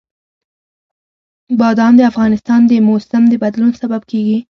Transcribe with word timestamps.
بادام 1.59 1.93
د 1.97 2.01
افغانستان 2.11 2.61
د 2.67 2.71
موسم 2.87 3.23
د 3.29 3.33
بدلون 3.43 3.71
سبب 3.81 4.01
کېږي. 4.11 4.37